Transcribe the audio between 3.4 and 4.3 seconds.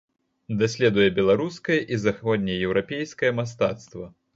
мастацтва.